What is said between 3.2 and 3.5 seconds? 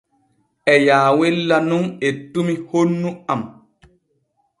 am.